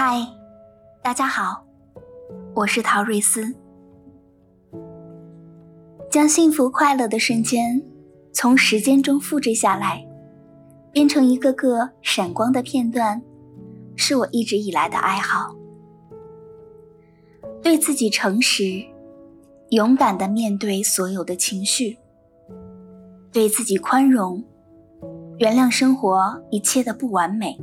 [0.00, 0.24] 嗨，
[1.02, 1.66] 大家好，
[2.54, 3.52] 我是陶瑞斯。
[6.08, 7.82] 将幸福快乐的瞬间
[8.32, 10.06] 从时间中复制下来，
[10.92, 13.20] 变成一个个闪光的片段，
[13.96, 15.52] 是我一直以来的爱好。
[17.60, 18.84] 对自己诚实，
[19.70, 21.98] 勇敢的面对所有的情绪；
[23.32, 24.44] 对自己宽容，
[25.38, 27.60] 原谅生活一切的不完美。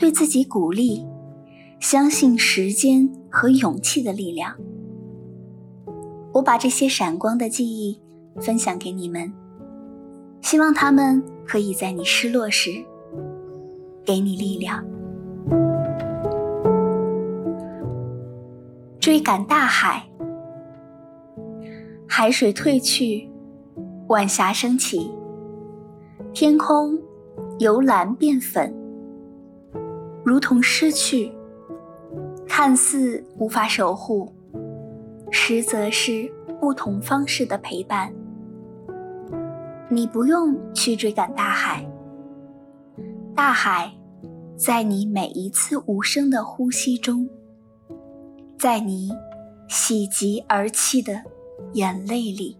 [0.00, 1.06] 对自己鼓励，
[1.78, 4.56] 相信时间和勇气的力量。
[6.32, 8.00] 我把这些闪光的记忆
[8.40, 9.30] 分享给你们，
[10.40, 12.70] 希望他们可以在你失落时
[14.02, 14.82] 给你力量。
[18.98, 20.08] 追赶大海，
[22.08, 23.28] 海水退去，
[24.08, 25.10] 晚霞升起，
[26.32, 26.98] 天空
[27.58, 28.79] 由蓝变粉。
[30.24, 31.32] 如同失去，
[32.46, 34.32] 看似无法守护，
[35.30, 38.12] 实则是不同方式的陪伴。
[39.88, 41.84] 你不用去追赶大海，
[43.34, 43.90] 大海
[44.56, 47.28] 在你每一次无声的呼吸中，
[48.58, 49.10] 在你
[49.68, 51.22] 喜极而泣的
[51.72, 52.59] 眼泪里。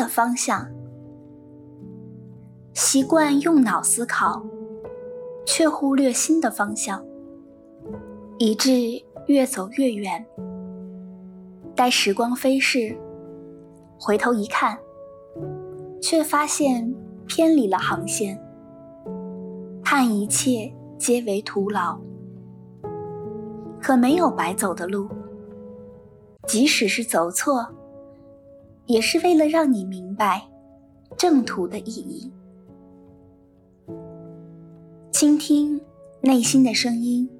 [0.00, 0.66] 的方向，
[2.72, 4.42] 习惯用脑思考，
[5.44, 7.04] 却忽略新的方向，
[8.38, 8.70] 以致
[9.26, 10.26] 越走越远。
[11.76, 12.96] 待时光飞逝，
[13.98, 14.78] 回头一看，
[16.00, 16.94] 却发现
[17.26, 18.42] 偏离了航线，
[19.84, 22.00] 叹一切皆为徒劳。
[23.78, 25.06] 可没有白走的路，
[26.46, 27.68] 即使是走错。
[28.90, 30.42] 也是为了让你明白
[31.16, 32.28] 正途的意义。
[35.12, 35.80] 倾听
[36.20, 37.30] 内心的声音，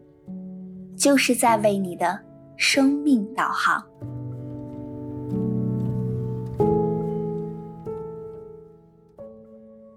[0.97, 2.21] 就是在为你的
[2.57, 3.85] 生命导航。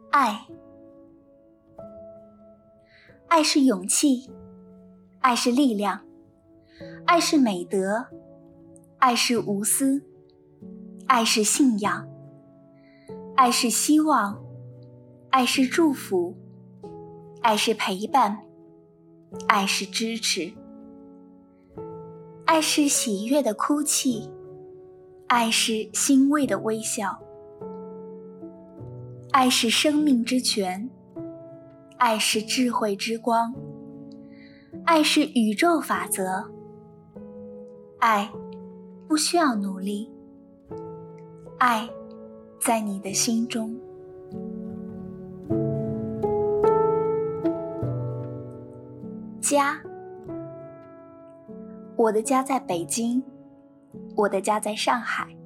[0.09, 0.47] 爱，
[3.27, 4.27] 爱是勇气，
[5.19, 6.01] 爱是力量，
[7.05, 8.07] 爱是美德，
[8.97, 10.01] 爱是无私。
[11.07, 12.07] 爱是信仰，
[13.35, 14.41] 爱是希望，
[15.29, 16.35] 爱是祝福，
[17.41, 18.39] 爱是陪伴，
[19.47, 20.51] 爱是支持，
[22.45, 24.31] 爱是喜悦的哭泣，
[25.27, 27.19] 爱是欣慰的微笑，
[29.31, 30.89] 爱是生命之泉，
[31.97, 33.53] 爱是智慧之光，
[34.85, 36.49] 爱是宇宙法则，
[37.99, 38.31] 爱
[39.07, 40.12] 不需要努力。
[41.65, 41.89] 爱，
[42.59, 43.73] 在你的心中。
[49.39, 49.81] 家，
[51.95, 53.23] 我的家在北京，
[54.17, 55.37] 我的家在上海，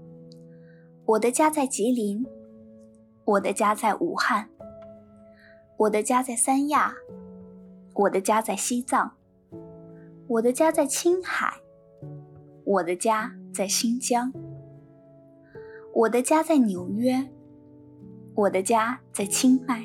[1.05, 2.25] 我的家在吉林，
[3.23, 4.49] 我的家在武汉，
[5.77, 6.95] 我的家在三亚，
[7.93, 9.11] 我的家在西藏，
[10.25, 11.61] 我的家在青海，
[12.63, 14.33] 我的家在新疆。
[15.97, 17.27] 我的家在纽约，
[18.35, 19.83] 我的家在清迈，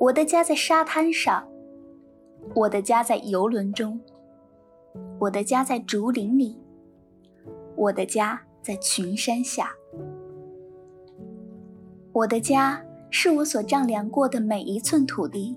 [0.00, 1.46] 我的家在沙滩上，
[2.52, 4.00] 我的家在游轮中，
[5.20, 6.58] 我的家在竹林里，
[7.76, 9.70] 我的家在群山下。
[12.12, 15.56] 我的家是我所丈量过的每一寸土地，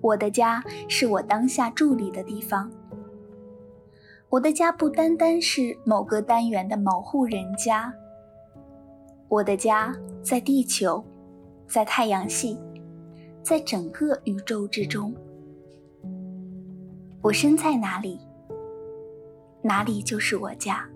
[0.00, 2.70] 我的家是我当下伫立的地方。
[4.30, 7.90] 我的家不单单是某个单元的某户人家，
[9.26, 11.02] 我的家在地球，
[11.66, 12.58] 在太阳系，
[13.42, 15.14] 在整个宇宙之中。
[17.22, 18.20] 我身在哪里，
[19.62, 20.86] 哪里就是我家。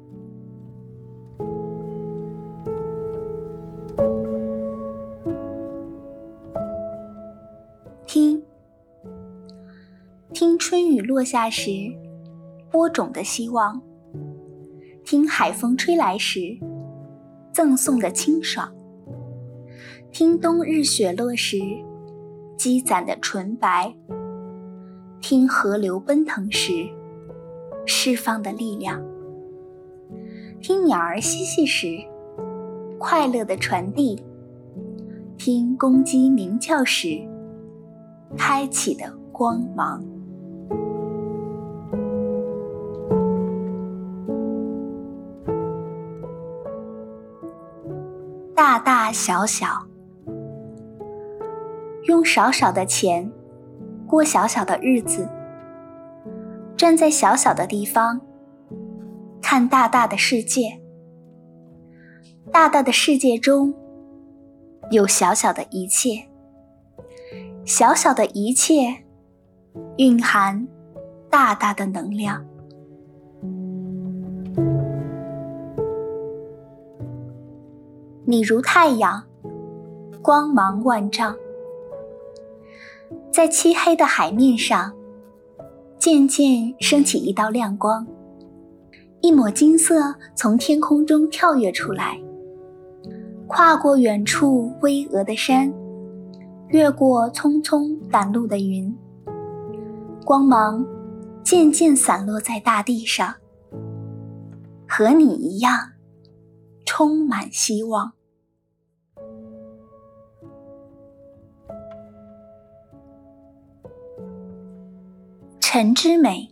[8.05, 8.44] 听，
[10.35, 12.01] 听春雨落下时。
[12.73, 13.83] 播种的希望，
[15.05, 16.59] 听海风吹来时
[17.53, 18.73] 赠送的清爽，
[20.11, 21.59] 听冬日雪落时
[22.57, 23.95] 积攒的纯白，
[25.21, 26.89] 听河流奔腾时
[27.85, 29.05] 释放的力量，
[30.63, 31.99] 听鸟儿嬉戏时
[32.99, 34.25] 快乐的传递，
[35.37, 37.21] 听公鸡鸣叫时
[38.35, 40.03] 开启的光芒。
[48.84, 49.87] 大大小小，
[52.05, 53.31] 用少少的钱
[54.08, 55.29] 过小小的日子，
[56.76, 58.20] 站在小小的地方
[59.40, 60.81] 看大大的世界。
[62.50, 63.73] 大大的世界中
[64.90, 66.28] 有小小的一切，
[67.64, 69.05] 小小的一切
[69.99, 70.67] 蕴含
[71.31, 72.44] 大大的能量。
[78.32, 79.23] 你如太阳，
[80.23, 81.37] 光芒万丈，
[83.31, 84.90] 在漆黑的海面上，
[85.99, 88.06] 渐渐升起一道亮光。
[89.20, 92.19] 一抹金色从天空中跳跃出来，
[93.46, 95.70] 跨过远处巍峨的山，
[96.69, 98.96] 越过匆匆赶路的云，
[100.25, 100.82] 光芒
[101.44, 103.35] 渐渐散落在大地上，
[104.88, 105.90] 和你一样，
[106.87, 108.14] 充满希望。
[115.75, 116.47] 晨之美，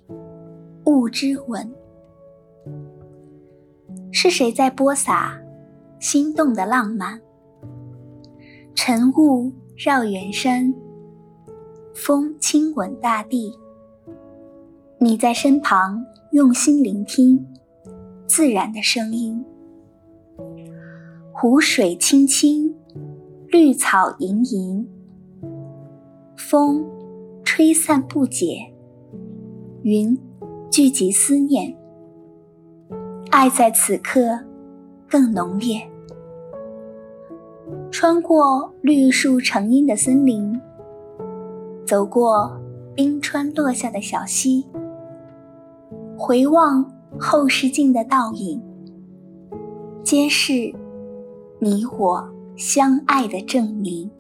[0.86, 1.70] 雾之吻。
[4.10, 5.38] 是谁在播撒
[5.98, 7.20] 心动的浪漫？
[8.74, 10.72] 晨雾绕远山，
[11.94, 13.52] 风轻吻大地。
[14.98, 16.02] 你在身旁
[16.32, 17.46] 用心聆听
[18.26, 19.44] 自然的声音。
[21.30, 22.74] 湖水清清，
[23.48, 24.88] 绿草盈盈，
[26.38, 26.82] 风
[27.44, 28.72] 吹散不解。
[29.82, 30.14] 云
[30.70, 31.74] 聚集思念，
[33.30, 34.38] 爱在此刻
[35.08, 35.80] 更浓烈。
[37.90, 40.60] 穿过绿树成荫的森林，
[41.86, 42.60] 走过
[42.94, 44.66] 冰川落下的小溪，
[46.14, 46.84] 回望
[47.18, 48.60] 后视镜的倒影，
[50.04, 50.74] 皆是
[51.58, 54.10] 你我相爱的证明。